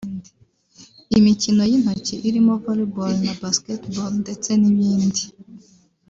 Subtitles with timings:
[1.17, 5.23] imikino y’intoki irimo Volley ball na Basketball ndetse n’iyindi